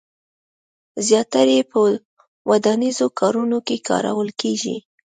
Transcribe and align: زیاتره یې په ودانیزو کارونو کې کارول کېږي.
زیاتره 1.07 1.51
یې 1.57 1.63
په 1.71 1.79
ودانیزو 2.51 3.07
کارونو 3.19 3.57
کې 3.67 3.77
کارول 3.89 4.29
کېږي. 4.41 4.75